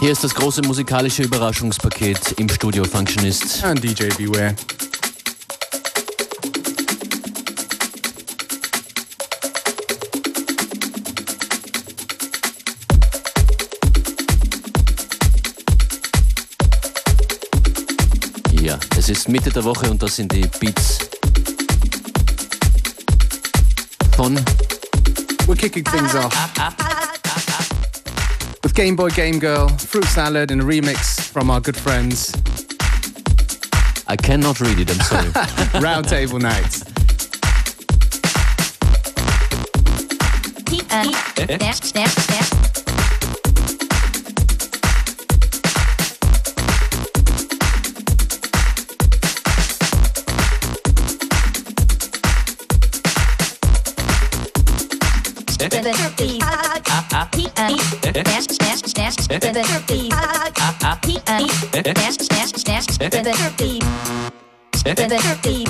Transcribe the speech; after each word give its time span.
Hier 0.00 0.12
ist 0.12 0.22
das 0.22 0.32
große 0.32 0.62
musikalische 0.62 1.24
Überraschungspaket 1.24 2.32
im 2.38 2.48
Studio 2.48 2.84
Functionist. 2.84 3.64
And 3.64 3.82
DJ 3.82 4.06
Beware. 4.16 4.54
Ja, 18.62 18.78
es 18.96 19.08
ist 19.08 19.28
Mitte 19.28 19.50
der 19.50 19.64
Woche 19.64 19.90
und 19.90 20.00
das 20.00 20.14
sind 20.14 20.30
die 20.30 20.46
Beats 20.60 20.98
von 24.14 24.36
We're 25.48 25.56
kicking 25.56 25.84
things 25.84 26.14
off 26.14 26.87
with 28.62 28.74
Game 28.74 28.96
Boy 28.96 29.10
Game 29.10 29.38
Girl, 29.38 29.68
Fruit 29.68 30.04
Salad, 30.04 30.50
and 30.50 30.60
a 30.60 30.64
remix 30.64 31.20
from 31.20 31.50
our 31.50 31.60
good 31.60 31.76
friends 31.76 32.34
I 34.10 34.16
cannot 34.16 34.58
read 34.60 34.78
it, 34.78 34.90
I'm 34.90 35.00
sorry. 35.00 35.28
Roundtable 35.82 36.40
Knights 36.40 36.82
seven 59.28 59.54
thirty 59.54 60.10
five 60.10 61.02
p.m. 61.02 61.46
Dash 61.82 62.16
dash 62.16 62.52
dash 62.64 62.86
seven 62.86 63.24
thirty 63.24 63.80
seven 64.74 65.10
thirty 65.10 65.66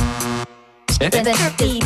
seven 0.91 1.25
thirty 1.25 1.78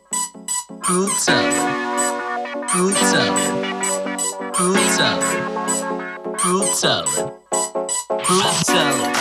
Fruit 0.84 1.10
salad. 1.18 1.70
Fruit 2.70 2.96
salad. 2.96 3.48
Fruit 4.54 4.90
salad. 4.90 5.36
Fruit 6.38 6.74
salad. 6.74 7.32
Fruit 8.24 8.54
salad. 8.64 9.16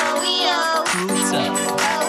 Fruit 0.87 1.25
salad. 1.25 2.02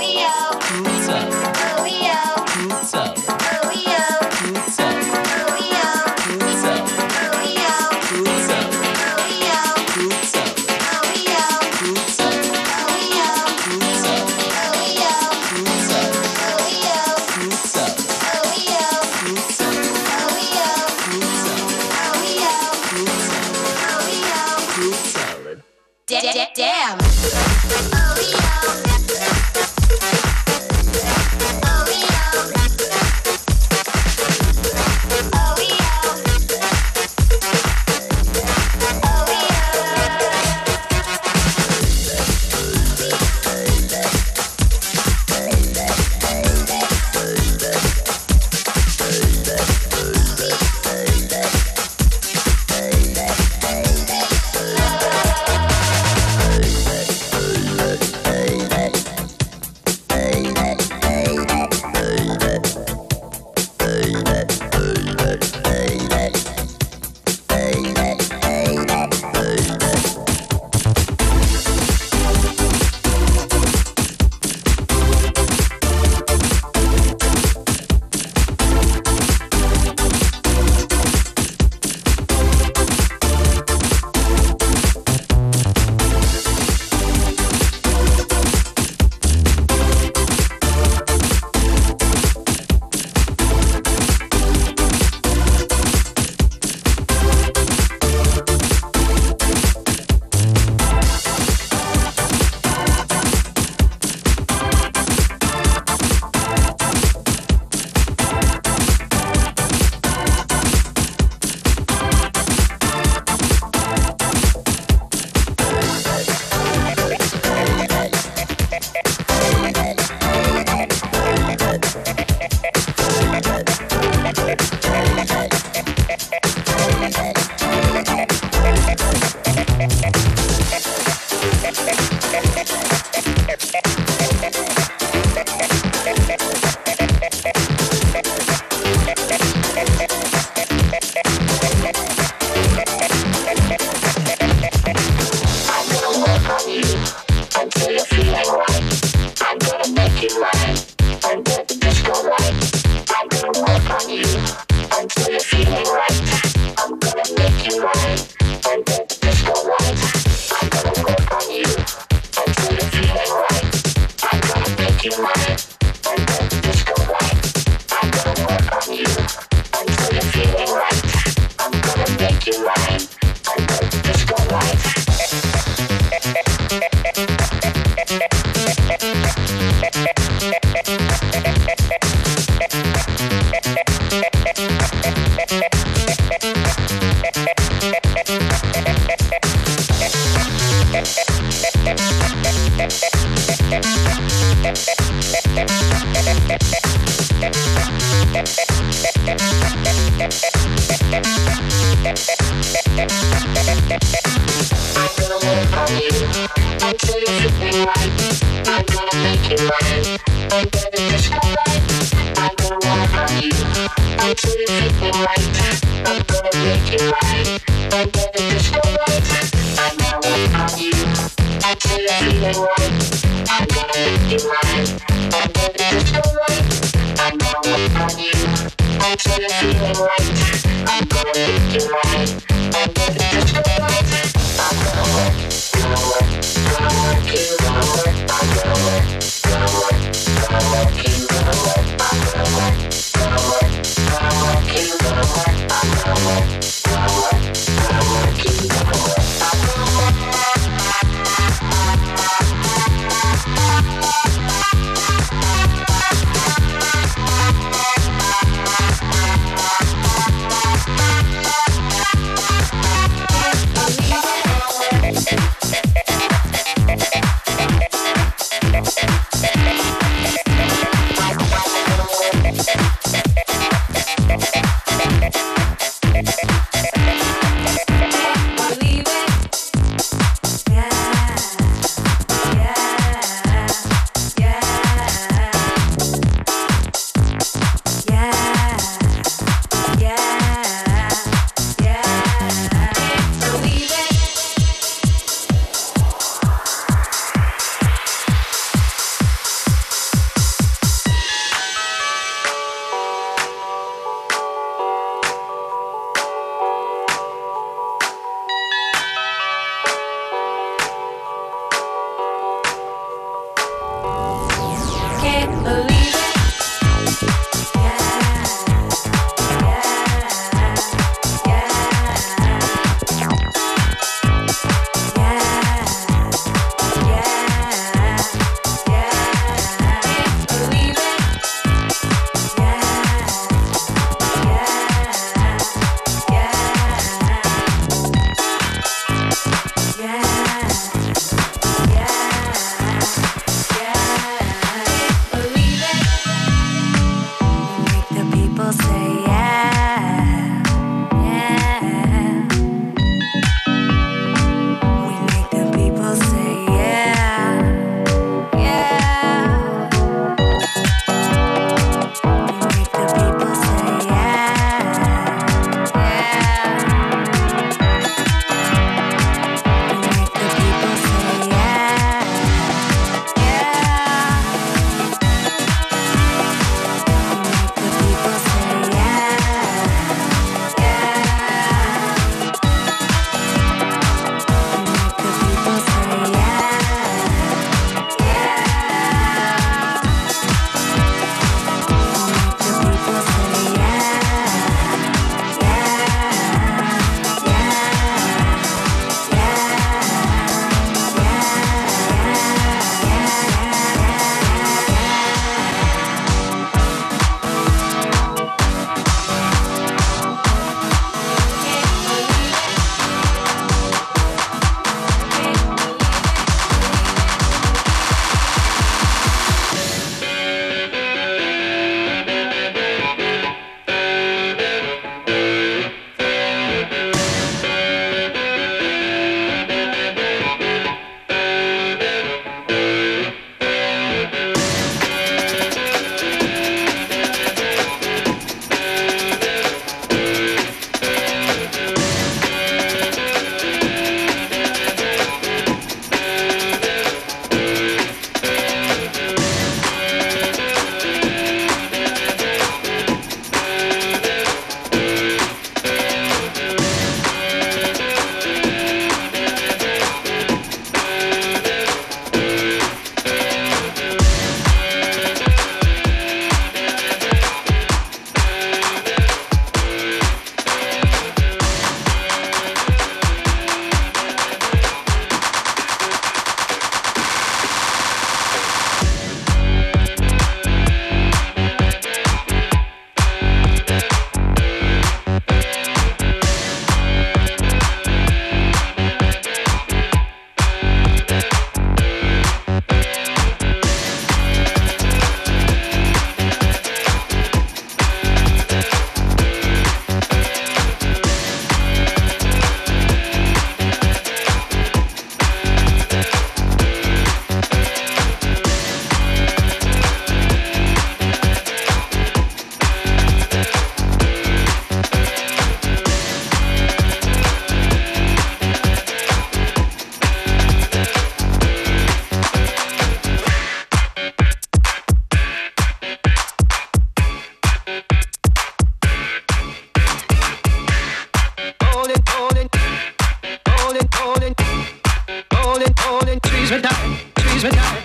All 537.65 538.04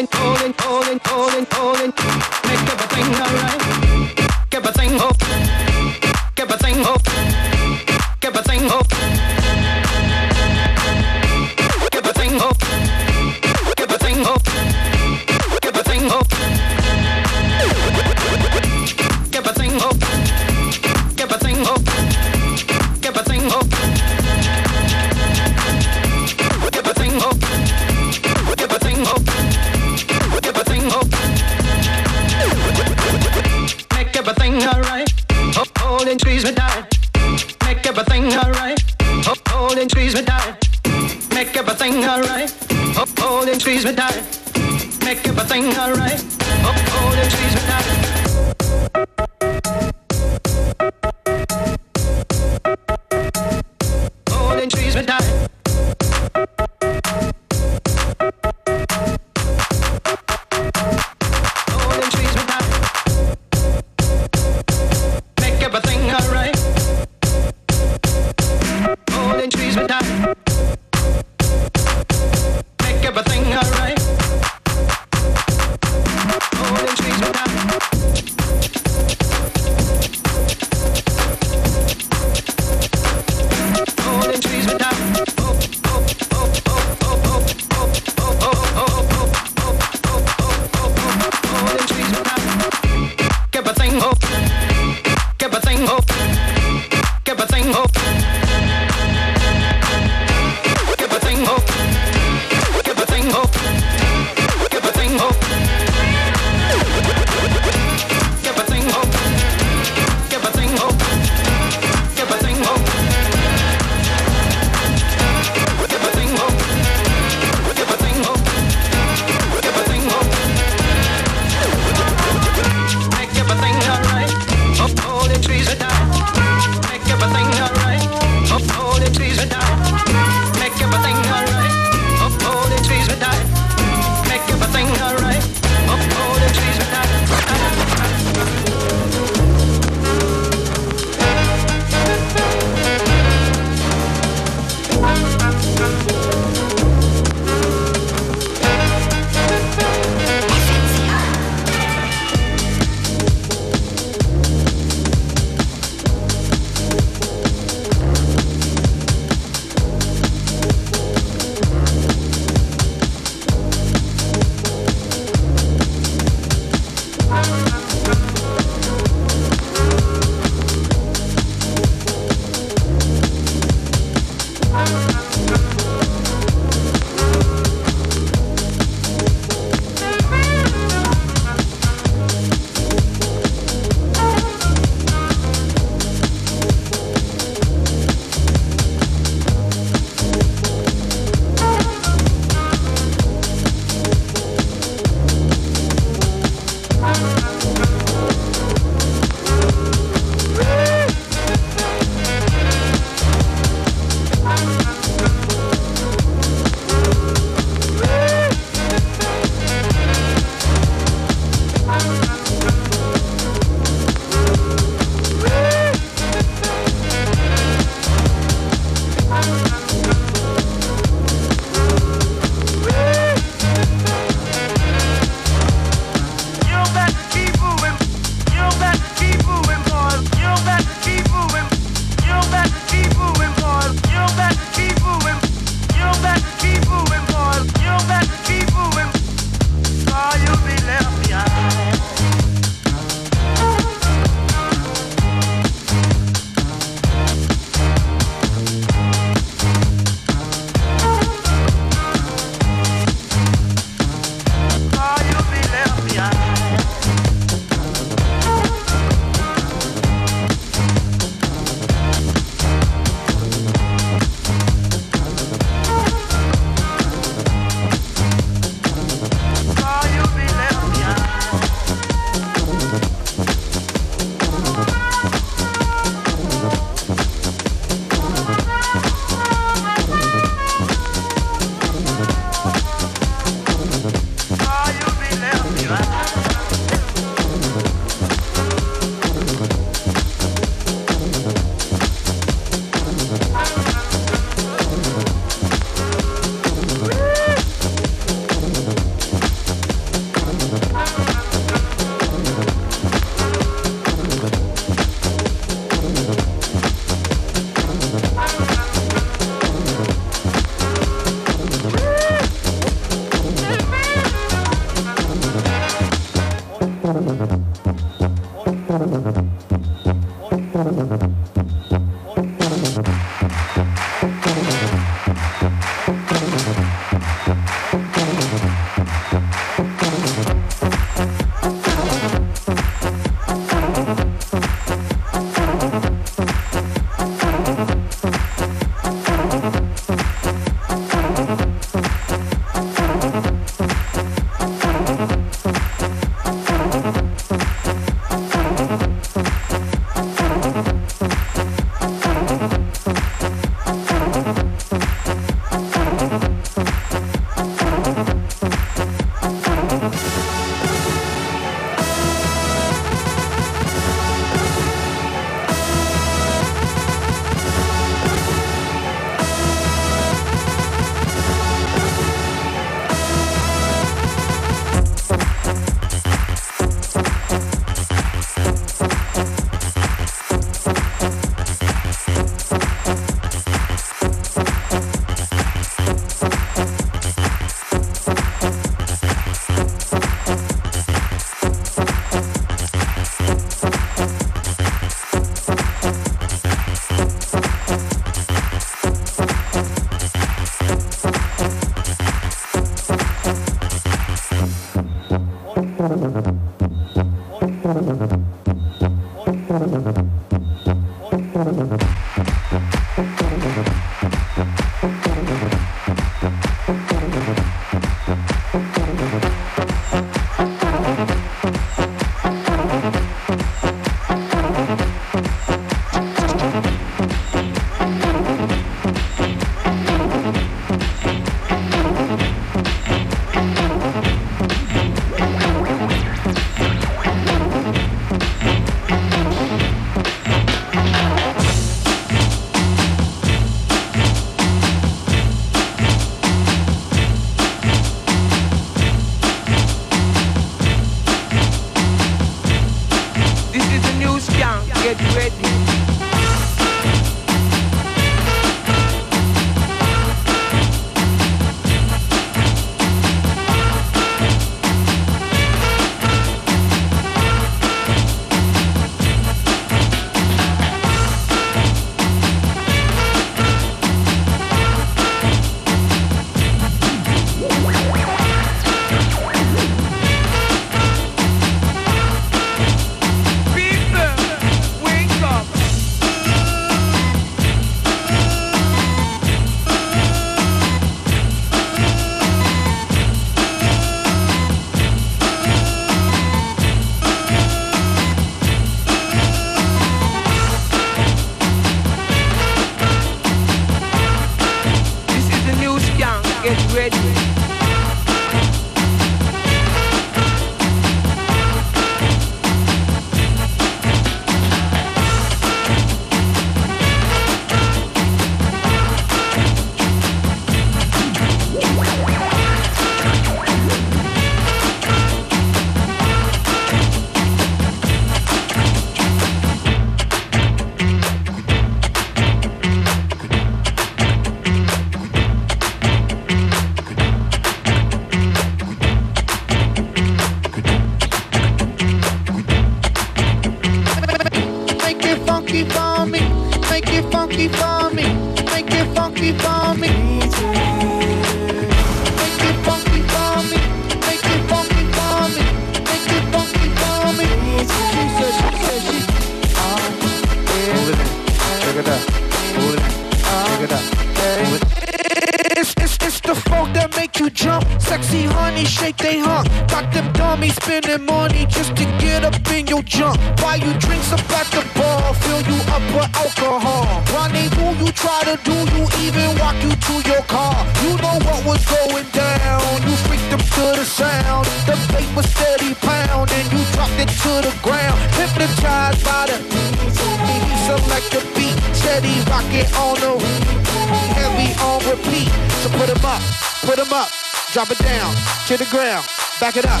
to 598.66 598.84
the 598.84 598.90
ground. 598.90 599.26
Back 599.60 599.76
it 599.76 599.84
up, 599.84 600.00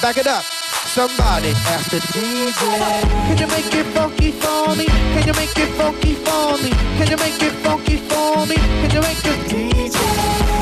back 0.00 0.16
it 0.16 0.26
up. 0.26 0.44
Somebody 0.86 1.50
ask 1.66 1.90
the 1.90 1.98
DJ. 1.98 2.62
Can 3.26 3.38
you 3.38 3.46
make 3.48 3.74
it 3.74 3.86
funky 3.92 4.30
for 4.30 4.74
me? 4.76 4.86
Can 4.86 5.26
you 5.26 5.34
make 5.34 5.58
it 5.58 5.70
funky 5.74 6.14
for 6.14 6.56
me? 6.62 6.70
Can 6.96 7.10
you 7.10 7.16
make 7.16 7.42
it 7.42 7.52
funky 7.64 7.96
for 7.96 8.46
me? 8.46 8.54
Can 8.54 8.90
you 8.94 9.00
make 9.00 9.24
it 9.24 9.40
DJ? 9.50 9.98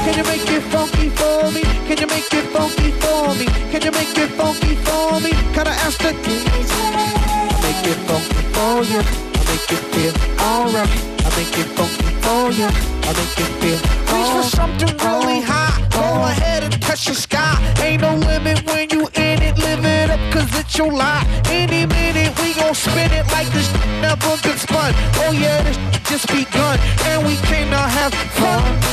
Can 0.04 0.14
you 0.16 0.24
make 0.24 0.48
it 0.48 0.62
funky 0.72 1.08
for 1.10 1.50
me? 1.52 1.62
Can 1.86 1.98
you 1.98 2.06
make 2.06 2.32
it 2.32 2.46
funky 2.54 2.90
for 3.02 3.34
me? 3.34 3.46
Can 3.70 3.82
you 3.82 3.92
make 3.92 4.16
it 4.16 4.30
funky 4.30 4.74
for 4.76 5.20
me? 5.20 5.32
Can 5.54 5.66
I 5.68 5.74
ask 5.84 5.98
the 5.98 6.12
DJ? 6.24 6.72
I 6.72 7.58
make 7.62 7.86
it 7.92 8.00
funky 8.08 8.42
for 8.54 8.82
you. 8.90 9.00
I 9.00 9.42
make 9.50 9.70
you 9.70 9.80
feel 9.92 10.14
alright. 10.40 10.88
I 11.20 11.28
make 11.36 11.58
it 11.58 11.68
funky 11.76 12.10
for 12.24 12.50
you. 12.50 12.91
I 13.04 13.12
make 13.18 13.38
you 13.38 13.48
feel 13.60 13.80
Reach 14.12 14.30
for 14.36 14.42
something 14.56 14.96
really 14.98 15.40
high. 15.40 15.76
Go 15.90 16.06
ahead 16.30 16.64
and 16.64 16.82
touch 16.82 17.06
the 17.06 17.14
sky. 17.14 17.54
Ain't 17.82 18.02
no 18.02 18.14
limit 18.16 18.64
when 18.66 18.90
you 18.90 19.08
in 19.14 19.42
it. 19.42 19.58
Live 19.58 19.91
cause 20.32 20.50
it's 20.58 20.76
your 20.76 20.92
life. 20.92 21.26
Any 21.50 21.86
minute 21.86 22.32
we 22.40 22.54
gon' 22.54 22.74
spin 22.74 23.12
it 23.12 23.26
like 23.32 23.48
this 23.52 23.72
never 24.00 24.36
been 24.42 24.58
spun. 24.58 24.92
Oh 25.24 25.32
yeah, 25.32 25.62
this 25.62 25.78
just 26.08 26.26
begun. 26.28 26.78
And 27.08 27.26
we 27.26 27.36
to 27.36 27.78
have 27.78 28.12
fun 28.36 28.92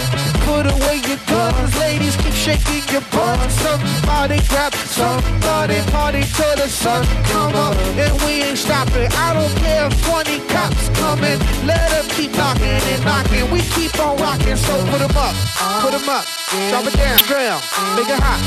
put 0.49 0.65
away 0.65 0.97
your 1.05 1.21
guns. 1.27 1.75
Ladies, 1.77 2.15
keep 2.17 2.33
shaking 2.33 2.83
your 2.93 3.05
butt. 3.13 3.37
Somebody 3.63 4.39
grab 4.49 4.73
somebody, 4.73 5.77
party 5.93 6.23
till 6.35 6.55
the 6.55 6.67
sun 6.67 7.05
come 7.31 7.55
up. 7.55 7.75
And 8.03 8.13
we 8.23 8.41
ain't 8.47 8.57
stopping. 8.57 9.09
I 9.25 9.29
don't 9.37 9.53
care 9.63 9.85
if 9.87 9.93
20 10.05 10.39
cops 10.53 10.89
coming. 11.01 11.37
Let 11.69 11.85
them 11.93 12.07
keep 12.15 12.31
knocking 12.39 12.81
and 12.91 13.01
knocking. 13.05 13.45
We 13.53 13.61
keep 13.75 13.93
on 13.99 14.17
rocking, 14.17 14.57
so 14.57 14.73
put 14.91 14.99
them 15.05 15.17
up, 15.17 15.35
put 15.83 15.91
them 15.91 16.09
up. 16.09 16.25
Drop 16.69 16.85
it 16.89 16.95
down, 16.97 17.19
girl. 17.29 17.57
Make 17.95 18.09
it 18.09 18.21
hot, 18.25 18.39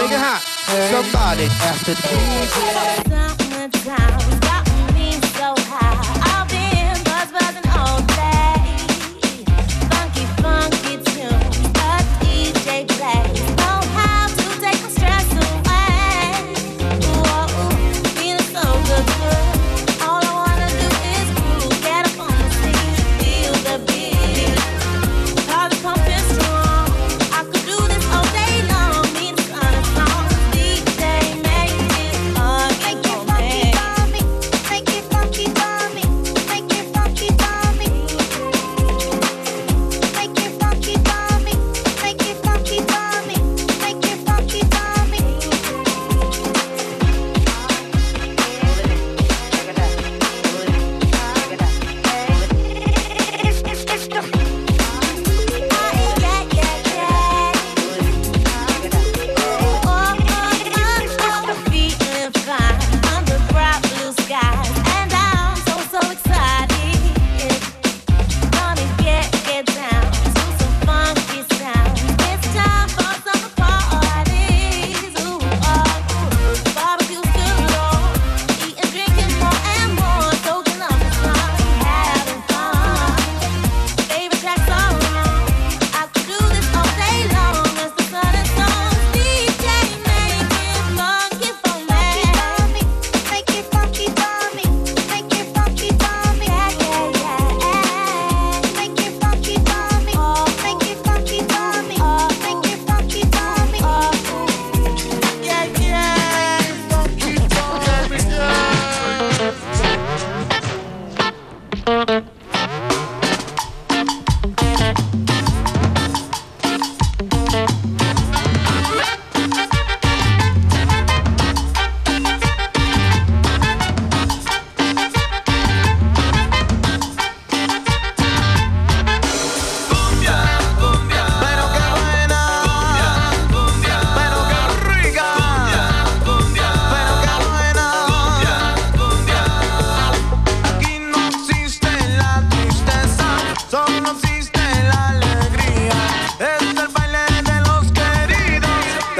make 0.00 0.12
it 0.16 0.22
hot. 0.28 0.40
Somebody 0.94 1.46
after 1.66 1.94
the 1.94 2.19
Summertime 3.08 4.40
got 4.40 4.64
me 4.94 5.12
so 5.36 5.54
high. 5.68 5.89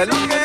Hasta. 0.01 0.40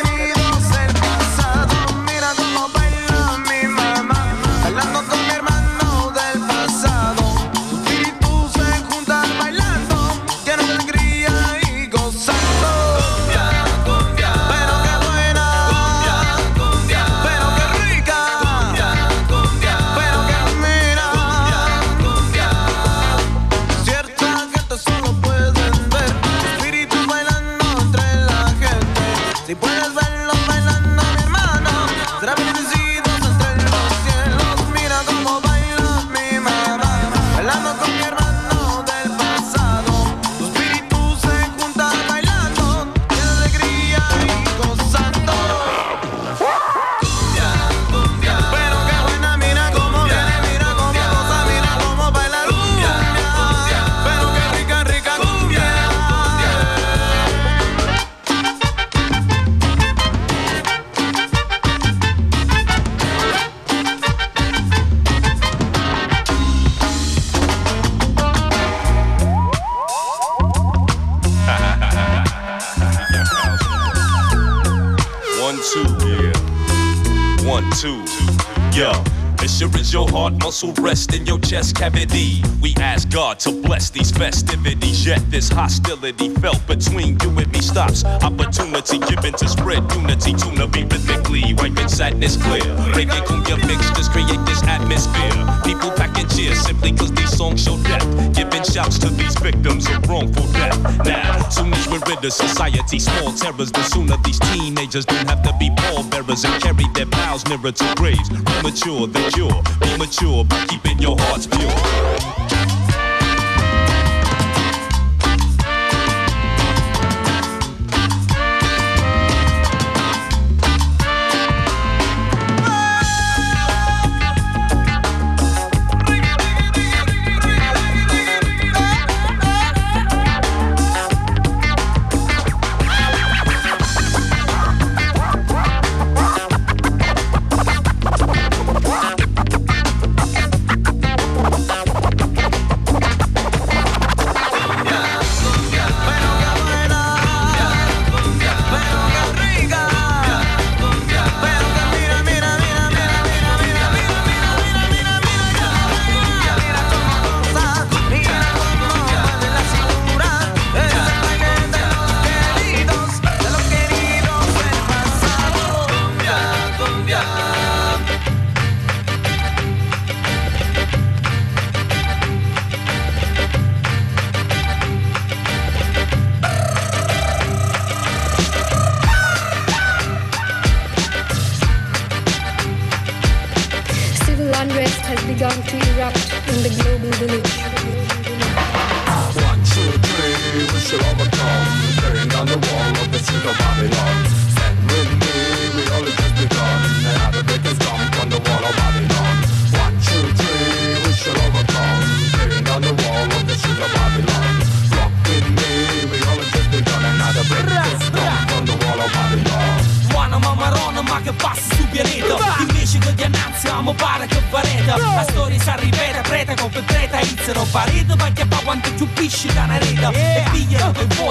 Muscle 80.55 80.83
rest 80.83 81.13
in 81.13 81.25
your 81.25 81.39
chest 81.39 81.75
cavity. 81.75 82.41
We 82.61 82.73
ask 82.77 83.09
God 83.09 83.39
to 83.41 83.51
bless 83.61 83.89
these 83.89 84.09
festivities. 84.09 85.05
Yet 85.05 85.19
this 85.29 85.49
hostility 85.49 86.29
felt 86.35 86.65
between 86.65 87.19
you 87.19 87.29
and 87.37 87.51
me 87.51 87.59
stops. 87.59 88.05
Opportunity 88.05 88.99
given 88.99 89.33
to 89.33 89.49
spread 89.49 89.83
unity, 89.91 90.33
tuna 90.33 90.65
be 90.67 90.83
rhythmically, 90.83 91.53
wiping 91.55 91.89
sadness 91.89 92.37
clear. 92.37 92.63
Reggae 92.95 93.21
cumbia 93.27 93.57
mixtures 93.67 94.07
create 94.07 94.39
this 94.45 94.63
atmosphere. 94.63 95.35
People 95.65 95.91
packing 95.91 96.29
cheers 96.29 96.59
simply 96.61 96.93
cause 96.93 97.11
these 97.11 97.35
songs 97.35 97.61
show 97.61 97.77
depth 97.83 98.34
shouts 98.71 98.97
to 98.99 99.09
these 99.09 99.35
victims 99.39 99.87
of 99.89 100.07
wrongful 100.07 100.45
death. 100.53 101.05
Now, 101.05 101.49
soon 101.49 101.73
as 101.73 101.87
we're 101.87 101.99
rid 102.07 102.23
of 102.23 102.33
society, 102.33 102.99
small 102.99 103.31
terrors, 103.33 103.71
the 103.71 103.83
sooner 103.83 104.17
these 104.23 104.39
teenagers 104.39 105.05
don't 105.05 105.27
have 105.27 105.43
to 105.43 105.53
be 105.59 105.69
pallbearers 105.77 106.45
and 106.45 106.61
carry 106.61 106.85
their 106.93 107.05
pals 107.05 107.45
nearer 107.47 107.71
to 107.71 107.93
graves. 107.95 108.29
Be 108.29 108.61
mature, 108.63 109.07
they 109.07 109.29
cure. 109.31 109.61
Be 109.81 109.97
mature 109.97 110.43
by 110.45 110.65
keeping 110.67 110.99
your 110.99 111.17
hearts 111.19 111.47
pure. 111.47 112.34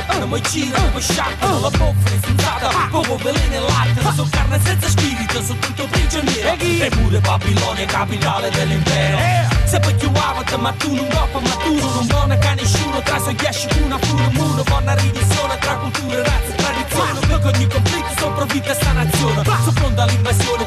portano 0.04 0.26
moicino, 0.26 0.76
pesciacano, 0.92 1.60
la 1.60 1.70
boffera 1.70 2.14
insultata, 2.14 2.68
poco 2.90 3.16
veleno 3.16 3.54
e 3.54 3.60
latte, 3.60 4.14
sono 4.14 4.28
carne 4.30 4.60
senza 4.62 4.88
spirito, 4.88 5.42
sono 5.42 5.58
tutto 5.58 5.86
prigioniero, 5.86 6.56
e 6.58 6.88
pure 6.90 7.20
Babilonia, 7.20 7.86
capitale 7.86 8.50
dell'impero. 8.50 9.18
Eh. 9.18 9.46
Se 9.64 9.80
poi 9.80 9.96
chiuavate, 9.96 10.56
ma 10.56 10.72
tu 10.72 10.94
non 10.94 11.06
coppa, 11.08 11.40
ma 11.40 11.54
tu 11.62 11.74
non 11.74 12.06
buona 12.06 12.36
che 12.36 12.54
nessuno, 12.54 13.00
tra 13.02 13.18
sogliasci 13.18 13.68
una 13.82 13.98
pure 13.98 14.28
muro, 14.32 14.62
buona 14.62 14.94
riduzione 14.94 15.58
tra 15.58 15.74
culture, 15.74 16.22
razze 16.22 16.52
e 16.52 16.54
tradizione, 16.54 17.18
perché 17.26 17.46
ogni 17.46 17.66
conflitto 17.66 18.12
sopravvive 18.18 18.74
sta 18.74 18.92
nazione, 18.92 19.40
ah. 19.40 19.58
sono 19.60 19.72
pronta 19.72 20.06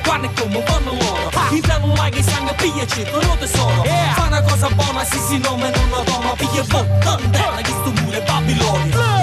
quando 0.03 0.27
e 0.27 0.41
come 0.41 0.63
vanno 0.63 0.91
loro, 0.91 1.29
ah. 1.33 1.53
Italo 1.53 1.93
like 1.93 2.17
e 2.17 2.23
sangue 2.23 2.53
piglia 2.55 2.85
c'è 2.85 3.03
tuo 3.03 3.37
tesoro, 3.37 3.83
fa 3.83 4.23
una 4.23 4.41
cosa 4.41 4.69
buona, 4.69 5.03
sì 5.05 5.19
sì 5.19 5.37
nome 5.37 5.69
non 5.69 5.89
la 5.89 6.03
toma, 6.03 6.33
piglia 6.35 6.63
bottone, 6.63 7.61
che 7.61 7.71
sto 7.71 7.91
muro 8.01 8.17
è 8.17 8.21
Babilonia. 8.23 8.97
Ah. 8.97 9.16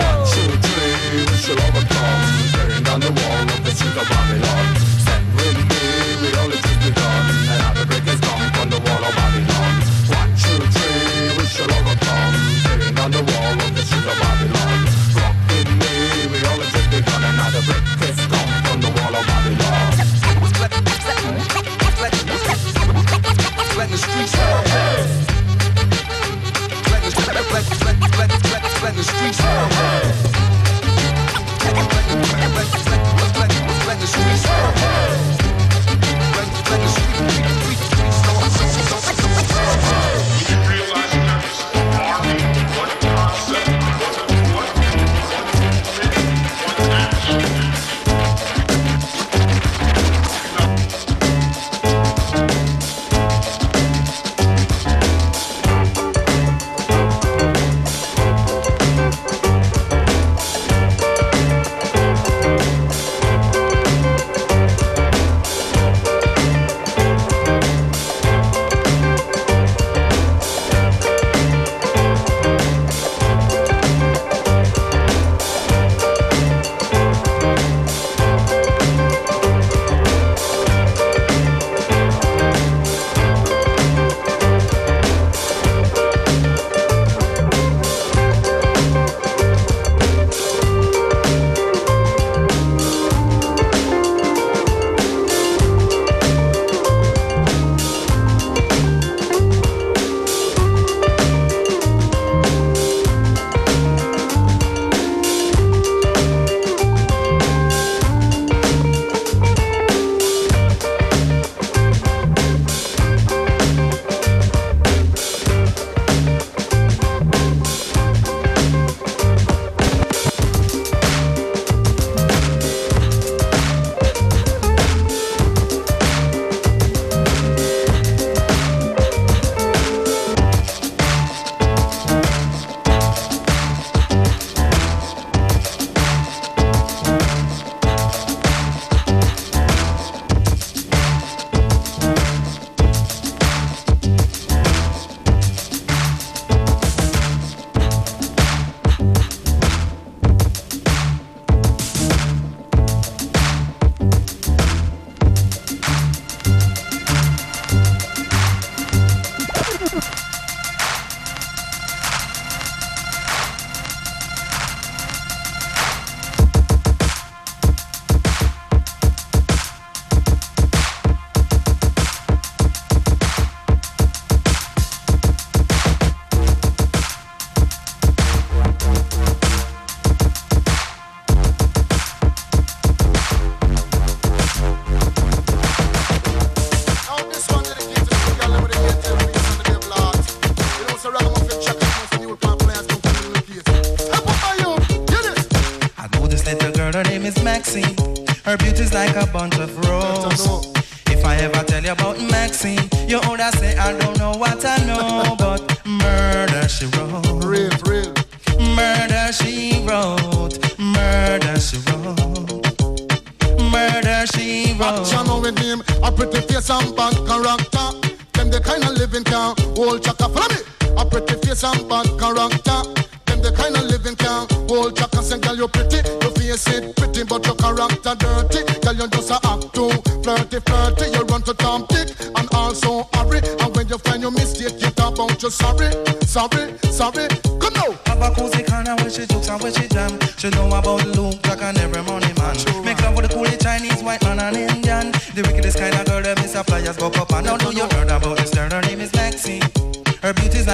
to 3.95 4.01
Babylon 4.09 4.74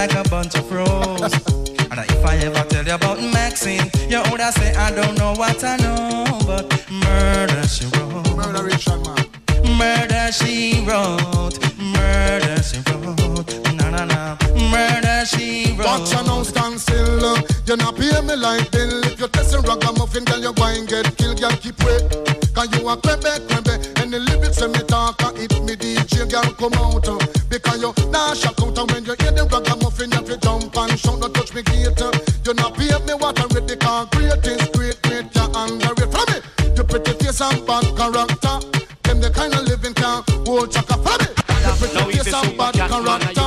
like 0.00 0.14
a 0.14 0.26
bunch 0.30 0.54
of 0.54 0.72
roses. 0.72 1.34
and 1.90 2.00
if 2.00 2.24
I 2.24 2.36
ever 2.38 2.64
tell 2.70 2.86
you 2.86 2.94
about 2.94 3.20
Maxine, 3.20 3.90
you 4.08 4.22
older 4.30 4.50
say 4.52 4.74
I 4.74 4.90
don't 4.92 5.18
know 5.18 5.34
what 5.34 5.62
I 5.62 5.76
know, 5.76 6.24
but 6.46 6.64
murder 6.90 7.62
she 7.68 7.84
wrote. 7.92 8.34
Murder 8.34 8.64
Richard 8.64 9.04
man. 9.04 9.76
Murder 9.76 10.32
she 10.32 10.82
wrote. 10.88 11.58
Murder 11.76 12.62
she 12.62 12.80
wrote. 12.88 13.44
Na 13.76 13.90
na 13.90 14.04
na. 14.06 14.36
Murder 14.72 15.26
she 15.26 15.74
wrote. 15.76 15.84
Watch 15.86 16.14
and 16.16 16.26
now 16.28 16.42
stand 16.44 16.80
still. 16.80 17.36
You 17.66 17.76
not 17.76 17.94
pay 17.96 18.18
me 18.22 18.36
like 18.36 18.70
bill. 18.70 19.04
If 19.04 19.20
you're 19.20 19.28
testing 19.28 19.60
ragamuffin, 19.68 20.24
girl, 20.24 20.40
you're 20.40 20.54
going 20.54 20.86
get 20.86 21.14
killed. 21.18 21.38
Girl, 21.42 21.50
keep 21.60 21.76
wait. 21.84 22.08
Cause 22.54 22.72
you 22.72 22.88
a 22.88 22.96
crebe, 22.96 23.32
crebe. 23.48 24.00
And 24.00 24.10
the 24.14 24.18
lyrics 24.18 24.60
when 24.62 24.72
me 24.72 24.80
talk, 24.88 25.22
uh, 25.22 25.32
it 25.36 25.52
me 25.62 25.76
DJ, 25.76 26.24
girl, 26.30 26.48
come 26.56 26.72
out. 26.80 27.06
uh, 27.06 27.18
Because 27.50 27.82
you 27.82 27.92
shock 28.34 28.58
out. 28.60 28.78
And 28.78 28.90
when 28.90 29.04
you 29.04 29.14
hear 29.20 29.32
the 29.32 29.46
I 33.90 34.06
read. 34.14 34.40
Because 34.42 34.42
great 34.42 34.60
is 34.62 34.68
great, 34.68 35.02
great, 35.02 35.34
you 35.34 35.42
underrate. 35.52 36.12
From 36.12 36.24
me, 36.30 36.38
you 36.76 36.84
pretty 36.84 37.12
face 37.24 37.40
and 37.40 37.66
bad 37.66 37.84
character. 37.96 38.56
Them 39.02 39.20
the 39.20 39.30
kind 39.34 39.52
of 39.52 39.66
living 39.66 39.94
can 39.94 40.22
hold 40.46 40.70
chaka. 40.70 40.94
From 40.94 41.18
me, 41.18 41.26
you 41.66 41.74
pretty 41.76 42.18
face 42.18 42.32
and 42.32 42.56
bad 42.56 42.74
character. 42.74 43.39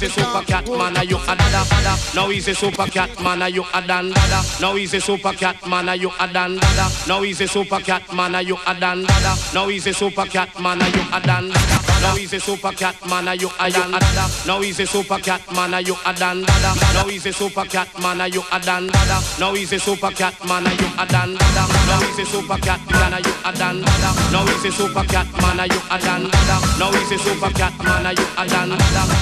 He's 0.00 0.14
super 0.14 0.42
cat 0.46 0.68
man, 0.68 0.96
are 0.96 1.02
you 1.02 1.16
a 1.16 1.34
dada? 1.34 1.66
Now 2.14 2.28
he's 2.28 2.46
a 2.46 2.54
super 2.54 2.86
cat 2.86 3.20
man, 3.20 3.42
are 3.42 3.48
you 3.48 3.64
a 3.74 3.82
dan 3.82 4.10
dada? 4.10 4.42
Now 4.60 4.76
he's 4.76 4.94
a 4.94 5.00
super 5.00 5.32
cat 5.32 5.66
man, 5.66 5.88
are 5.88 5.96
you 5.96 6.12
a 6.20 6.28
dan 6.28 6.56
dada? 6.56 6.88
Now 7.08 7.20
he's 7.22 7.40
a 7.40 7.48
super 7.48 7.80
cat 7.80 8.14
man, 8.14 8.36
are 8.36 8.42
you 8.42 8.56
a 8.64 8.76
dan 8.76 9.02
dada? 9.02 9.34
Now 9.52 9.66
he's 9.66 9.86
a 9.88 9.92
super 9.92 10.24
cat 10.24 10.54
man, 10.60 10.80
are 10.80 10.88
you 10.88 11.02
a 11.12 11.20
dan 11.20 11.48
dada? 11.50 11.82
Now 12.00 12.14
he's 12.14 12.32
a 12.32 12.38
super 12.38 12.70
cat 12.70 12.94
man, 13.08 13.26
are 13.26 13.34
you 13.34 13.50
a 13.58 13.70
dan 13.72 13.90
dada? 13.98 14.28
Now 14.46 14.60
he's 14.60 14.78
a 14.78 14.86
super 14.86 15.18
cat 15.18 15.42
man, 15.52 15.74
are 15.74 15.80
you 15.80 15.96
a 16.06 16.12
dan 16.14 16.42
dada? 16.42 16.74
Now 16.94 17.08
he's 17.08 17.26
a 17.26 17.32
super 17.32 17.64
cat 17.66 17.88
man, 17.98 18.20
are 18.20 18.28
you 18.28 18.42
a 18.54 18.56
dan 18.62 18.86
dada? 18.86 19.18
Now 19.40 19.54
he's 19.54 19.72
a 19.72 19.78
super 19.80 20.10
cat 20.12 20.46
man, 20.46 20.66
are 20.68 20.76
you 20.76 20.86
a 20.94 21.10
dan 21.10 21.34
dada? 21.34 21.66
Now 21.90 21.98
he's 21.98 22.18
a 22.18 22.26
super 22.26 22.58
cat 22.62 22.80
man, 22.94 23.14
are 23.14 23.20
you 23.20 23.32
a 23.44 23.52
dan 23.52 23.82
dada? 23.82 24.10
Now 24.30 24.46
he's 24.46 24.76
super 24.76 25.04
cat 25.10 25.26
man, 25.42 25.58
are 25.58 25.66
you 25.66 25.80
a 25.90 25.98
dada? 25.98 26.30
Now 26.78 26.92
he's 26.92 27.20
super 27.20 27.50
cat 27.50 27.74
man, 27.82 28.06
are 28.06 28.12
you 28.12 28.26
a 28.38 28.46
dada? 28.46 28.76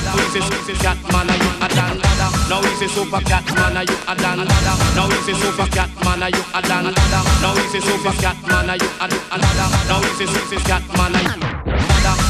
Now 0.04 0.16
he's 0.20 0.36
a 0.36 0.65
super 0.66 0.82
cat 0.82 0.98
man, 1.12 1.30
are 1.30 1.36
you 1.36 1.50
a 1.62 1.68
dan 1.68 1.98
dada? 1.98 2.26
Now 2.48 2.60
he's 2.60 2.82
a 2.82 2.88
super 2.88 3.20
cat 3.20 3.44
man, 3.54 3.76
are 3.76 3.84
you 3.84 3.96
a 4.08 4.14
dan 4.16 4.38
dada? 4.38 4.72
Now 4.96 5.08
he's 5.08 5.28
a 5.28 5.34
super 5.34 5.66
cat 5.70 5.90
man, 6.04 6.22
are 6.22 6.30
you 6.30 6.42
a 6.54 6.62
dan 6.62 6.84
dada? 6.84 7.20
Now 7.40 7.54
he's 7.54 7.74
a 7.74 7.80
super 7.80 8.12
cat 8.20 8.36
man, 8.48 8.70
are 8.70 8.76
you 8.76 8.88
a 9.00 9.06
dan 9.08 9.40
dada? 9.40 9.66
Now 9.88 10.00
he's 10.02 10.20
a 10.20 10.26
super 10.26 10.60
cat 10.66 10.82
man, 10.96 11.14
are 11.14 11.22
you 11.22 11.55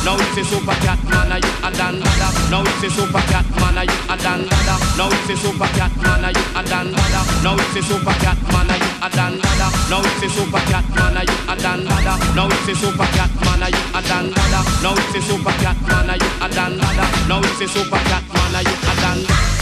now 0.07 0.14
he's 0.14 0.38
a 0.38 0.44
super 0.46 0.76
cat 0.86 1.02
man, 1.11 1.32
are 1.34 1.42
you 1.42 1.52
a 1.66 1.70
dan 1.74 1.98
dada? 1.98 2.28
Now 2.46 2.62
he's 2.62 2.84
a 2.86 2.88
super 2.94 3.18
cat 3.26 3.42
man, 3.59 3.74
are 3.74 3.82
you 3.82 3.98
a 4.07 4.16
dan 4.16 4.46
dada? 4.46 4.74
Now 4.94 5.11
he's 5.11 5.30
a 5.30 5.34
super 5.34 5.66
cat 5.74 5.90
man, 5.98 6.24
are 6.24 6.30
you 6.30 6.46
a 6.54 6.62
dan 6.62 6.86
dada? 6.94 7.20
Now 7.42 7.59
he's 7.59 7.74
a 7.74 7.82
super 7.82 8.14
cat 8.22 8.38
man, 8.54 8.70
are 8.70 8.78
you 8.78 8.90
a 9.02 9.09
dan 9.11 9.34
dada? 9.42 9.66
Now 9.90 10.02
he's 10.07 10.22
a 10.22 10.28
super 10.30 10.62
cat 10.70 10.86
man, 10.94 11.16
are 11.18 11.26
you 11.26 11.36
a 11.50 11.54
dan 11.59 11.82
dada? 11.82 12.14
Now 12.38 12.46
he's 12.46 12.68
a 12.70 12.74
super 12.78 13.09
cat 13.18 13.30
man, 13.42 13.62
are 13.66 13.70
you 13.74 13.82
a 13.98 14.00
dan 14.07 14.30
dada? 14.30 14.61
Now 14.78 14.94
he's 14.94 15.16
a 15.16 15.20
super 15.26 15.54
cat 15.59 15.76
man, 15.90 16.11
are 16.11 16.16
you 16.22 16.30
a 16.38 16.48
dan 16.54 16.78
dada? 16.78 17.07
Now 17.26 17.42
he's 17.42 17.61
a 17.61 17.66
super 17.66 17.98
cat 18.07 18.22
man, 18.30 18.54
are 18.54 18.62
you 18.62 18.76
a 18.86 18.94
dan 19.02 19.55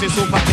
it's 0.00 0.16
a 0.16 0.20
super 0.20 0.47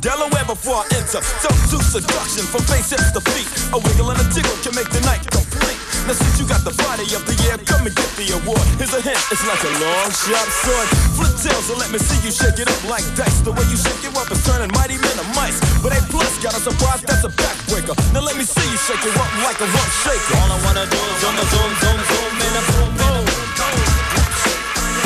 Delaware 0.00 0.44
before 0.44 0.82
I 0.82 0.84
enter. 0.92 1.20
Don't 1.40 1.62
do 1.72 1.78
seduction 1.80 2.44
from 2.44 2.62
face 2.68 2.92
hips 2.92 3.12
to 3.16 3.20
feet. 3.32 3.48
A 3.72 3.78
wiggle 3.80 4.12
and 4.12 4.20
a 4.20 4.26
jiggle 4.28 4.56
can 4.60 4.76
make 4.76 4.88
the 4.92 5.00
night 5.08 5.24
complete. 5.32 5.78
Now 6.04 6.14
since 6.14 6.36
you 6.38 6.46
got 6.46 6.62
the 6.62 6.74
body 6.84 7.08
of 7.16 7.24
the 7.26 7.34
year, 7.42 7.56
come 7.64 7.82
and 7.88 7.94
get 7.96 8.10
the 8.14 8.30
award. 8.38 8.62
Here's 8.78 8.92
a 8.94 9.00
hint, 9.00 9.18
it's 9.32 9.42
like 9.48 9.62
a 9.64 9.72
long 9.80 10.08
sharp 10.12 10.48
sword. 10.62 10.86
Flip 11.18 11.34
tails 11.40 11.66
and 11.72 11.78
let 11.80 11.90
me 11.90 11.98
see 11.98 12.18
you 12.22 12.30
shake 12.30 12.60
it 12.60 12.68
up 12.68 12.82
like 12.86 13.02
dice. 13.18 13.40
The 13.42 13.50
way 13.50 13.64
you 13.72 13.78
shake 13.78 14.04
it 14.04 14.12
up 14.14 14.28
is 14.30 14.38
turning 14.44 14.70
mighty 14.76 15.00
men 15.00 15.16
to 15.16 15.26
mice. 15.34 15.58
But 15.82 15.96
A 15.96 16.00
plus 16.12 16.30
got 16.44 16.54
a 16.54 16.60
surprise, 16.60 17.02
that's 17.02 17.24
a 17.24 17.32
backbreaker. 17.32 17.96
Now 18.12 18.20
let 18.20 18.36
me 18.36 18.44
see 18.44 18.66
you 18.68 18.78
shake 18.78 19.02
it 19.02 19.16
up 19.16 19.30
like 19.42 19.58
a 19.64 19.66
rump 19.66 19.92
shaker. 20.04 20.36
All 20.38 20.50
I 20.52 20.58
wanna 20.62 20.86
do 20.86 21.00
is 21.00 21.16
zoom, 21.24 21.36
zoom, 21.40 21.70
zoom, 21.82 21.98
zoom, 22.04 22.32
in 22.36 22.52
a 22.52 22.62
boom, 22.70 22.90
boom. 23.00 23.24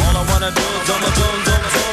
All 0.05 0.15
I 0.19 0.23
wanna 0.29 0.51
do 0.51 0.67
is 0.67 0.83
zoom, 0.85 1.03
zoom, 1.15 1.37
zoom, 1.47 1.65
zoom, 1.73 1.90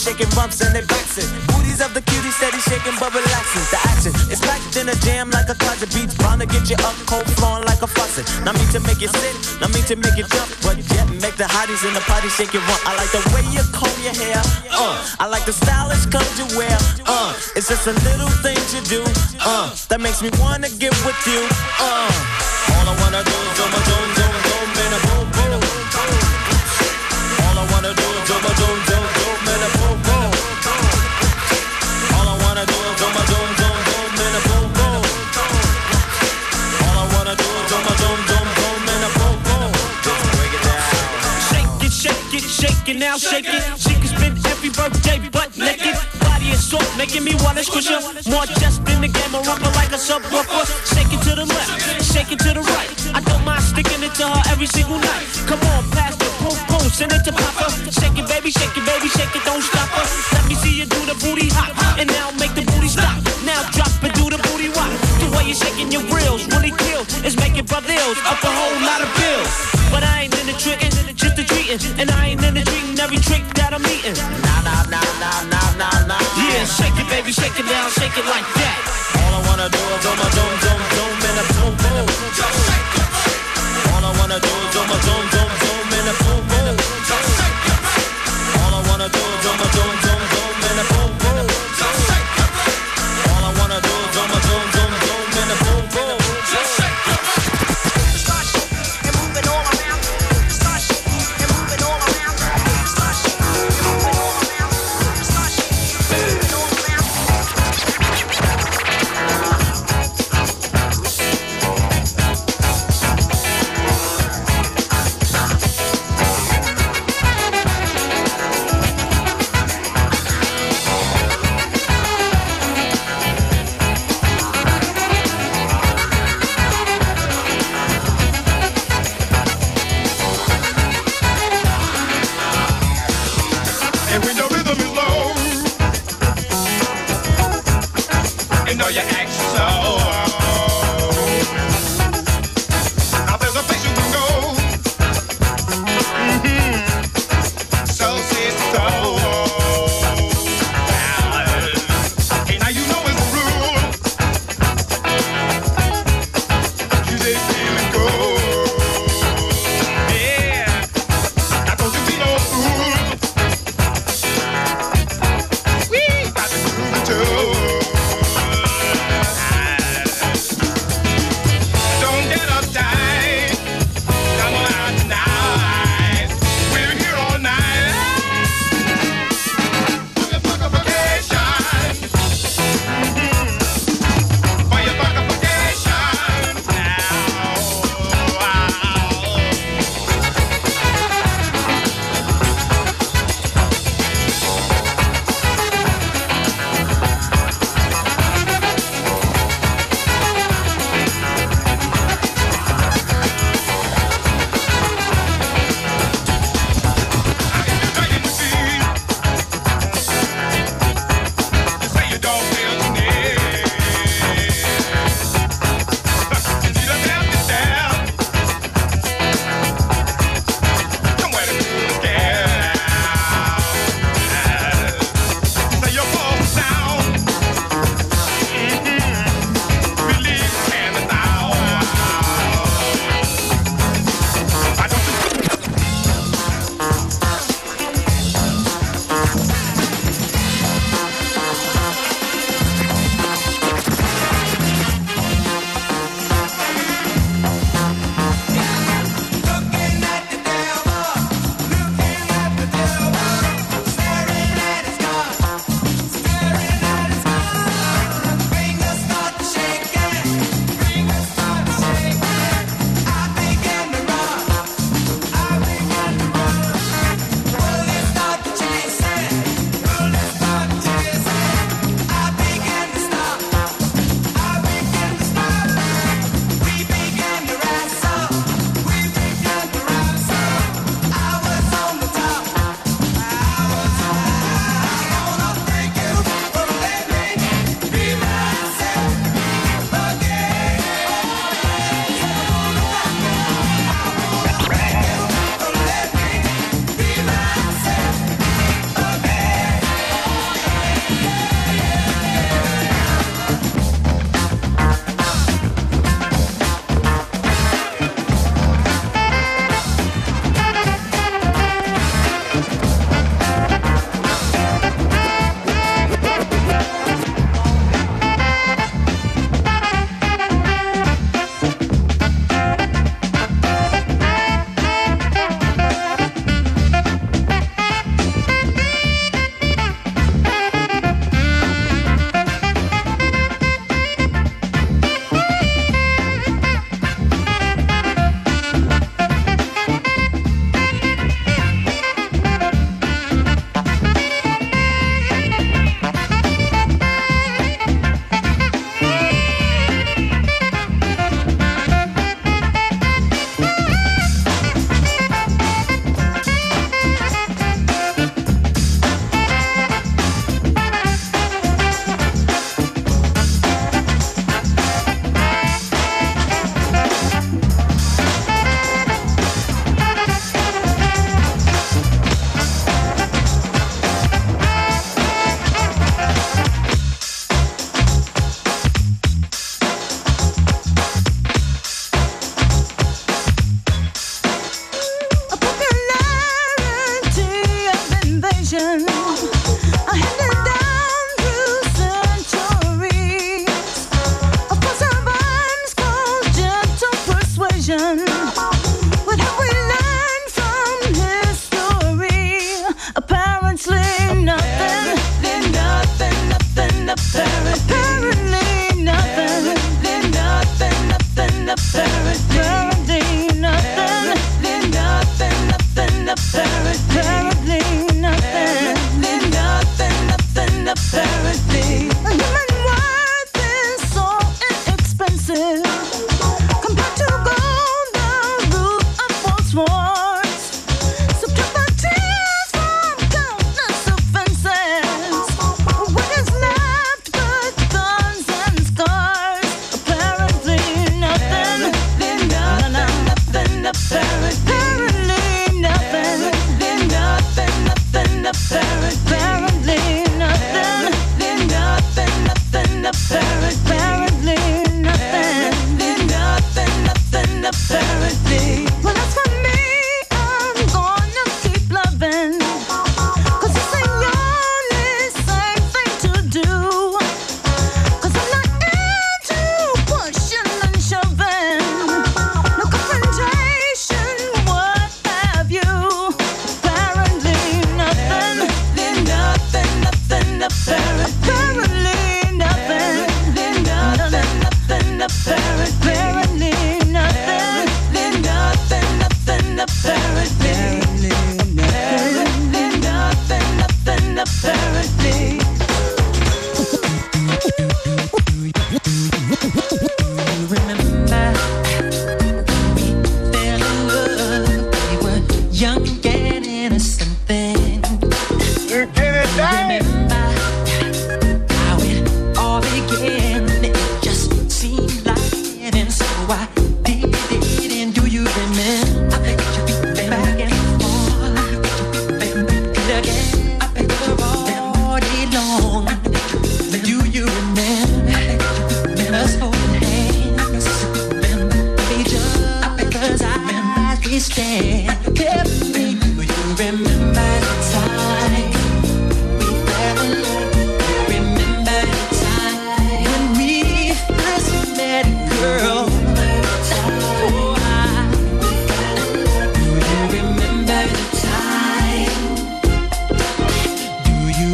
shaking 0.00 0.30
bumps 0.34 0.60
and 0.60 0.74
they 0.74 0.80
backs 0.80 1.18
it. 1.18 1.28
Booties 1.46 1.80
of 1.80 1.92
the 1.92 2.00
cutie 2.00 2.30
steady 2.30 2.58
shaking 2.58 2.96
but 2.98 3.12
relaxing. 3.12 3.66
The 3.70 3.89
a 4.90 4.96
jam 5.06 5.30
like 5.30 5.48
a 5.48 5.54
closet. 5.54 5.88
Beats 5.94 6.14
bound 6.14 6.40
to 6.40 6.46
get 6.46 6.68
you 6.68 6.76
up 6.82 6.94
cold 7.06 7.26
flowing 7.38 7.64
like 7.64 7.82
a 7.82 7.86
faucet. 7.86 8.26
Not 8.44 8.54
me 8.58 8.66
to 8.74 8.80
make 8.80 9.00
you 9.00 9.08
sit, 9.08 9.34
not 9.60 9.70
me 9.72 9.82
to 9.86 9.96
make 9.96 10.16
you 10.18 10.26
jump, 10.26 10.50
but 10.62 10.76
yet 10.90 11.06
make 11.22 11.36
the 11.38 11.46
hotties 11.46 11.86
in 11.86 11.94
the 11.94 12.02
party 12.10 12.28
shake 12.28 12.54
it 12.54 12.62
one. 12.66 12.82
I 12.84 12.96
like 12.98 13.10
the 13.14 13.22
way 13.32 13.42
you 13.54 13.62
comb 13.70 13.94
your 14.02 14.14
hair. 14.14 14.42
Uh, 14.70 14.96
I 15.18 15.26
like 15.26 15.44
the 15.44 15.52
stylish 15.52 16.06
clothes 16.06 16.36
you 16.38 16.46
wear. 16.58 16.76
Uh, 17.06 17.32
it's 17.54 17.68
just 17.68 17.86
a 17.86 17.94
little 18.08 18.30
things 18.42 18.66
you 18.74 18.82
do. 18.90 19.02
Uh, 19.40 19.70
that 19.88 20.00
makes 20.00 20.22
me 20.22 20.30
wanna 20.40 20.68
get 20.82 20.94
with 21.06 21.20
you. 21.26 21.40
Uh, 21.78 22.10
all 22.74 22.86
I 22.90 22.94
wanna 23.00 23.22
do 23.24 23.49
birthday 44.80 45.20
butt 45.28 45.52
naked. 45.60 45.92
Body 46.24 46.48
is 46.56 46.64
soft, 46.64 46.88
making 46.96 47.24
me 47.24 47.36
wanna 47.44 47.62
squish 47.62 47.88
her. 47.92 48.00
More 48.32 48.48
just 48.62 48.80
in 48.88 49.04
the 49.04 49.10
game, 49.12 49.32
I 49.36 49.40
rumble 49.44 49.72
like 49.76 49.92
a 49.92 50.00
subwoofer. 50.00 50.64
Shake 50.88 51.12
it 51.12 51.20
to 51.28 51.32
the 51.36 51.44
left, 51.44 51.70
shake 52.00 52.32
it 52.32 52.40
to 52.40 52.50
the 52.56 52.64
right. 52.64 52.88
I 53.12 53.20
don't 53.20 53.44
mind 53.44 53.62
sticking 53.62 54.00
it 54.00 54.14
to 54.20 54.24
her 54.24 54.42
every 54.52 54.66
single 54.66 54.96
night. 54.96 55.24
Come 55.44 55.60
on, 55.76 55.84
pass 55.92 56.16
the 56.16 56.28
boom 56.40 56.56
boom, 56.70 56.86
send 56.88 57.12
it 57.12 57.22
to 57.28 57.32
Papa. 57.32 57.68
Shake 57.92 58.16
it, 58.16 58.26
baby, 58.32 58.50
shake 58.50 58.72
it, 58.72 58.84
baby, 58.88 59.08
shake 59.12 59.34
it, 59.36 59.44
don't 59.44 59.60
stop 59.60 59.88
her. 59.92 60.06
Let 60.32 60.44
me 60.48 60.54
see 60.56 60.72
you 60.80 60.86
do 60.86 61.00
the 61.04 61.16
booty 61.20 61.52
hop, 61.52 61.76
and 62.00 62.08
now 62.08 62.32
make 62.40 62.54
the 62.56 62.64
booty 62.72 62.88
stop. 62.88 63.20
Now 63.44 63.60
drop 63.76 63.92
and 64.00 64.12
do 64.16 64.32
the 64.32 64.40
booty 64.48 64.72
rock. 64.72 64.92
The 65.20 65.28
way 65.36 65.44
you're 65.44 65.60
shaking 65.60 65.92
your 65.92 66.04
reels 66.08 66.48
really 66.48 66.72
kill. 66.88 67.04
It's 67.20 67.36
making 67.36 67.68
brother 67.68 67.92
ills 67.92 68.18
up 68.24 68.40
a 68.40 68.48
whole 68.48 68.78
lot 68.88 69.04
of 69.04 69.10
bills. 69.20 69.52
But 69.92 70.02
I 70.08 70.24
ain't 70.24 70.34
in 70.40 70.46
the 70.48 70.56
trickin', 70.56 71.09
just 71.20 71.36
the 71.36 71.44
treating. 71.44 71.80
And 72.00 72.10
I 72.10 72.32
ain't 72.32 72.42
in 72.42 72.54
the 72.54 72.64
treating 72.64 72.98
every 72.98 73.20
trick 73.20 73.44
that 73.60 73.76
I'm 73.76 73.84
eating. 73.84 74.16
Nah, 74.16 74.64
nah, 74.64 74.88
nah, 74.88 75.04
nah, 75.20 75.44
nah, 75.52 75.68
nah, 75.76 76.08
nah. 76.08 76.20
Yeah, 76.48 76.64
shake 76.64 76.96
it, 76.96 77.08
baby, 77.12 77.30
shake 77.32 77.56
it 77.60 77.68
down, 77.68 77.92
shake 77.92 78.16
it 78.16 78.24
like 78.24 78.48
that. 78.56 78.76
All 79.20 79.32
I 79.36 79.40
wanna 79.44 79.68
do 79.68 79.80
is 79.80 80.00
do 80.00 80.10
my 80.16 80.28
zoom, 80.32 80.54
zoom, 80.64 80.80
zoom, 80.96 81.16
in 81.28 81.36
a 81.36 81.44
boom, 81.52 81.74
boom. 81.76 82.06
Just 82.32 82.56
shake 82.64 82.94
it. 82.96 83.08
All 83.92 84.02
I 84.02 84.12
wanna 84.16 84.40
do 84.40 84.48
is 84.48 84.70
do 84.72 84.80
my 84.88 84.96
zoom, 85.04 85.24
zoom, 85.28 85.50
zoom, 85.60 85.86
in 85.92 86.04
a 86.08 86.14
boom, 86.24 86.42
boom. 86.48 86.59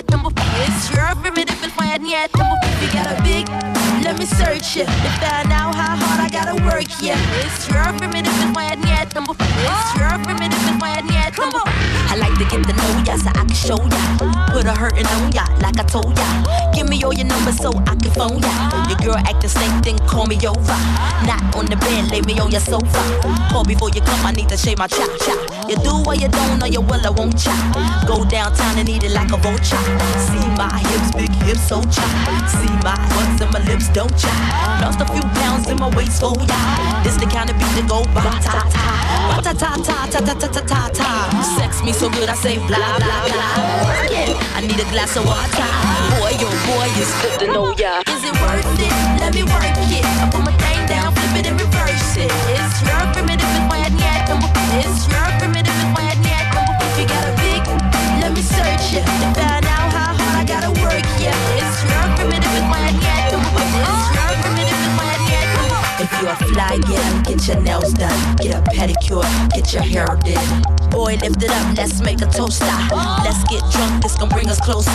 yet, 0.00 0.14
I'm 0.14 0.26
a 0.26 0.32
It's 0.64 0.90
your 0.90 1.14
primitive 1.16 1.62
and 1.62 1.72
when 1.72 2.06
yet, 2.06 2.30
I'm 2.34 2.52
a 2.52 2.56
If 2.62 2.82
you 2.82 2.92
got 2.92 3.18
a 3.18 3.22
big, 3.22 3.48
let 4.04 4.18
me 4.18 4.26
search 4.26 4.76
it 4.76 4.86
To 4.86 5.10
find 5.20 5.52
out 5.52 5.74
how 5.74 5.96
hard 5.96 6.20
I 6.20 6.28
gotta 6.30 6.56
work, 6.64 6.88
yeah 7.00 7.18
It's 7.44 7.68
your 7.68 7.84
primitive 7.98 8.32
and 8.40 8.54
when 8.54 8.82
yet, 8.86 9.16
I'm 9.16 9.28
a 9.28 9.34
It's 9.38 9.96
your 9.96 10.12
primitive 10.24 10.64
and 10.68 10.80
when 10.80 11.09
I 12.10 12.16
like 12.16 12.34
to 12.38 12.44
get 12.44 12.66
to 12.66 12.72
know 12.74 12.92
ya 13.06 13.14
so 13.16 13.30
I 13.30 13.46
can 13.46 13.54
show 13.54 13.78
ya. 13.78 14.02
Put 14.50 14.66
a 14.66 14.74
hurtin' 14.74 15.06
on 15.06 15.30
ya, 15.32 15.46
like 15.62 15.78
I 15.78 15.84
told 15.84 16.18
ya. 16.18 16.26
Give 16.74 16.88
me 16.88 17.02
all 17.04 17.14
your 17.14 17.26
numbers 17.26 17.56
so 17.58 17.70
I 17.86 17.94
can 17.94 18.10
phone 18.10 18.42
ya. 18.42 18.52
Your 18.90 18.98
girl 18.98 19.16
act 19.16 19.40
the 19.42 19.48
same 19.48 19.80
thing, 19.82 19.98
call 20.10 20.26
me 20.26 20.36
over. 20.46 20.78
Not 21.22 21.42
on 21.54 21.66
the 21.66 21.76
bed, 21.76 22.10
lay 22.10 22.20
me 22.22 22.38
on 22.40 22.50
your 22.50 22.60
sofa. 22.60 23.02
Call 23.50 23.64
before 23.64 23.90
you 23.90 24.00
come, 24.00 24.26
I 24.26 24.32
need 24.32 24.48
to 24.48 24.56
shave 24.56 24.78
my 24.78 24.88
chop 24.88 25.10
chop. 25.22 25.38
You 25.70 25.76
do 25.76 26.02
what 26.02 26.20
you 26.20 26.28
don't, 26.28 26.62
or 26.62 26.66
you 26.66 26.80
will, 26.80 27.06
I 27.06 27.10
won't 27.10 27.38
chop. 27.38 27.54
Go 28.06 28.24
downtown 28.24 28.78
and 28.78 28.88
eat 28.88 29.04
it 29.04 29.12
like 29.12 29.30
a 29.32 29.36
vulture. 29.36 29.78
See 30.18 30.42
my 30.58 30.82
hips, 30.90 31.14
big 31.14 31.30
hips, 31.46 31.62
so 31.68 31.80
chop. 31.94 32.10
See 32.50 32.74
my 32.82 32.98
buns 33.14 33.40
and 33.40 33.52
my 33.52 33.62
lips, 33.70 33.88
don't 33.90 34.10
chop. 34.18 34.34
Lost 34.82 35.00
a 35.00 35.06
few 35.06 35.22
pounds 35.38 35.68
in 35.68 35.78
my 35.78 35.88
waist, 35.94 36.18
so 36.18 36.34
ya. 36.34 36.58
This 37.04 37.16
the 37.16 37.26
kind 37.26 37.50
of 37.50 37.56
beat 37.58 37.70
to 37.78 37.82
go 37.86 38.02
ba 38.10 38.26
ta 38.42 38.66
ta, 38.66 39.42
ta 39.46 39.52
ta 39.52 39.70
ta 39.78 40.06
ta 40.10 40.20
ta 40.20 40.48
ta 40.48 40.60
ta 40.60 40.80
ta. 40.90 41.10
Sex 41.56 41.82
me 41.84 41.92
so 42.00 42.08
good, 42.08 42.30
I 42.30 42.34
say 42.34 42.56
blah 42.56 42.96
blah 42.96 43.28
blah. 43.28 44.56
I 44.56 44.60
need 44.64 44.80
a 44.80 44.88
glass 44.88 45.16
of 45.20 45.26
water. 45.26 45.68
Boy, 46.16 46.32
your 46.40 46.56
boy 46.64 46.88
is 46.96 47.12
good 47.20 47.36
to 47.40 47.46
know 47.52 47.76
ya. 47.76 48.00
Is 48.08 48.24
it 48.24 48.32
worth 48.40 48.80
it? 48.80 48.92
Let 49.20 49.34
me 49.36 49.44
work 49.44 49.76
it. 49.92 50.04
I 50.22 50.24
put 50.32 50.40
my 50.40 50.56
thing 50.64 50.80
down, 50.88 51.12
flip 51.12 51.36
it 51.36 51.46
and 51.52 51.60
reverse 51.60 52.16
it. 52.16 52.32
It's 52.56 52.80
your 52.88 53.04
primitive 53.12 53.52
and 53.52 53.68
why 53.68 53.84
I 53.84 53.90
need 53.92 54.80
It's 54.80 55.04
your 55.12 55.28
primitive 55.40 55.76
and 55.84 55.92
why 55.92 56.08
I 56.08 56.16
need 56.24 56.46
If 56.88 56.94
you 57.00 57.06
got 57.06 57.24
a 57.28 57.34
big, 57.36 57.62
let 58.24 58.32
me 58.32 58.40
search 58.40 58.96
it. 58.96 59.59
A 66.30 66.36
fly 66.36 66.78
gal, 66.86 67.22
get 67.22 67.48
your 67.48 67.60
nails 67.60 67.92
done, 67.92 68.36
get 68.36 68.54
a 68.54 68.62
pedicure, 68.70 69.24
get 69.52 69.72
your 69.72 69.82
hair 69.82 70.06
done. 70.06 70.62
Boy, 70.88 71.16
lift 71.16 71.42
it 71.42 71.50
up, 71.50 71.76
let's 71.76 72.00
make 72.02 72.22
a 72.22 72.26
toaster. 72.26 72.66
Let's 73.24 73.42
get 73.50 73.64
drunk, 73.72 74.00
this 74.04 74.14
gon' 74.14 74.28
bring 74.28 74.48
us 74.48 74.60
closer. 74.60 74.92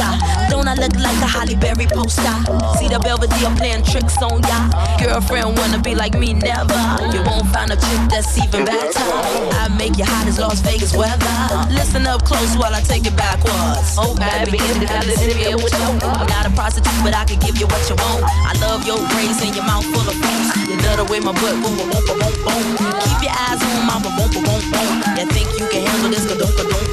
Don't 0.49 0.65
I 0.65 0.75
look 0.75 0.95
like 0.95 1.17
a 1.21 1.27
Halle 1.27 1.57
Berry 1.57 1.87
poster? 1.87 2.35
See 2.79 2.87
the 2.87 3.01
Belvedere 3.03 3.53
playing 3.57 3.83
tricks 3.83 4.15
on 4.21 4.43
ya. 4.43 4.97
Girlfriend 4.97 5.57
wanna 5.57 5.81
be 5.81 5.93
like 5.93 6.17
me, 6.17 6.33
never. 6.33 6.73
You 7.11 7.21
won't 7.23 7.47
find 7.51 7.69
a 7.69 7.75
chick 7.75 8.01
that's 8.09 8.37
even 8.37 8.63
better. 8.63 9.54
Make 9.85 10.01
you 10.01 10.09
hot 10.09 10.25
as 10.25 10.41
Las 10.41 10.65
Vegas 10.65 10.97
weather. 10.97 11.29
Listen 11.69 12.09
up 12.09 12.25
close 12.25 12.57
while 12.57 12.73
I 12.73 12.81
take 12.81 13.05
it 13.05 13.13
backwards. 13.13 13.93
Oh, 14.01 14.17
baby, 14.17 14.57
get 14.57 14.81
it 14.81 14.89
out, 14.89 15.05
listen 15.05 15.29
me 15.37 15.53
what 15.61 15.69
you 15.69 15.85
I'm 16.01 16.25
not 16.25 16.49
a 16.49 16.51
prostitute, 16.57 16.89
but 17.05 17.13
I 17.13 17.21
can 17.21 17.37
give 17.37 17.53
you 17.61 17.69
what 17.69 17.85
you 17.85 17.93
want. 17.93 18.25
I 18.25 18.57
love 18.65 18.81
your 18.81 18.97
braids 19.13 19.45
and 19.45 19.53
your 19.53 19.61
mouth 19.61 19.85
full 19.93 20.01
of 20.01 20.17
peace. 20.17 20.49
You 20.65 20.81
love 20.89 20.97
the 20.97 21.05
way 21.05 21.21
my 21.21 21.37
butt 21.37 21.61
boom, 21.61 21.77
boom, 21.77 21.85
boom, 22.01 22.17
boom, 22.17 22.17
boom. 22.17 22.65
Keep 22.97 23.29
your 23.29 23.35
eyes 23.37 23.61
on 23.61 23.85
my 23.85 24.01
boom, 24.01 24.17
boom, 24.17 24.41
boom, 24.41 24.61
boom. 24.73 24.89
You 25.21 25.29
think 25.29 25.53
you 25.53 25.69
can 25.69 25.85
handle 25.85 26.09
this? 26.09 26.25
Ka-dunk, 26.25 26.49
ka-dunk. 26.57 26.85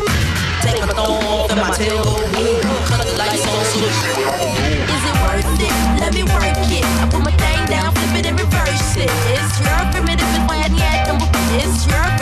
Take 0.61 0.85
my 0.85 0.93
thumb 0.93 1.17
off 1.33 1.49
and 1.49 1.65
my 1.65 1.73
tail 1.73 1.97
go 1.97 2.13
boom. 2.29 2.61
Cut 2.93 3.09
the 3.09 3.17
lights 3.17 3.41
on, 3.41 3.65
switch. 3.73 4.01
Is 4.85 5.01
it 5.01 5.17
worth 5.25 5.49
it? 5.65 5.73
Let 5.97 6.13
me 6.13 6.29
work 6.29 6.61
it. 6.69 6.85
I 7.01 7.09
put 7.09 7.25
my 7.25 7.33
thing 7.41 7.57
down, 7.73 7.89
flip 7.97 8.21
it 8.21 8.29
and 8.29 8.37
reverse 8.37 9.01
it. 9.01 9.09
It's 9.33 9.57
your 9.65 9.81
primitive 9.97 10.29
and 10.37 10.45
why 10.45 10.61
I 10.61 10.69
need 10.69 11.09
It's 11.57 11.89
your 11.89 12.22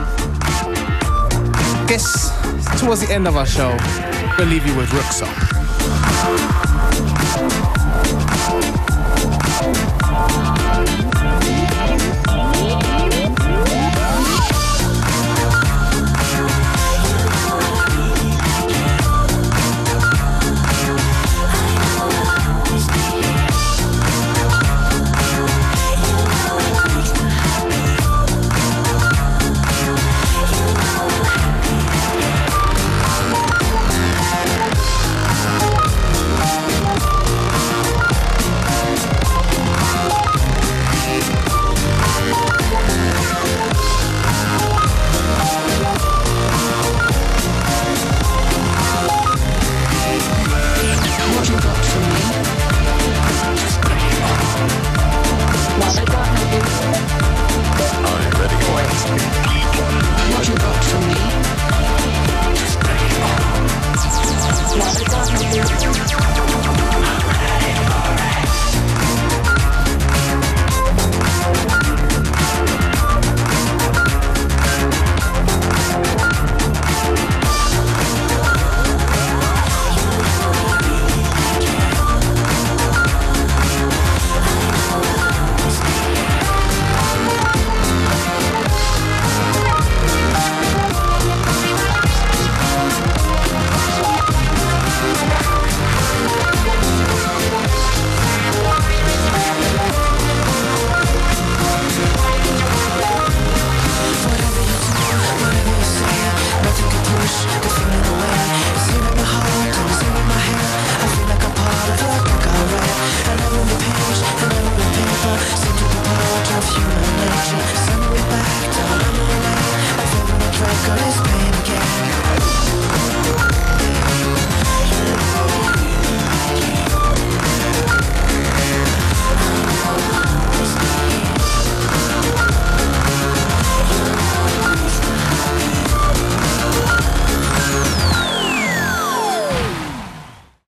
Guess 1.91 2.31
towards 2.79 3.05
the 3.05 3.13
end 3.13 3.27
of 3.27 3.35
our 3.35 3.45
show, 3.45 3.75
we'll 4.37 4.47
leave 4.47 4.65
you 4.65 4.73
with 4.77 4.93
Rooks 4.93 5.21
Up. 5.21 5.50